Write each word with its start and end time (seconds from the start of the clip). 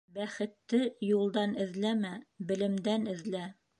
Бәхетте 0.13 0.79
юлдан 1.09 1.53
эҙләмә, 1.67 2.15
белемдән 2.53 3.07
эҙлә. 3.17 3.45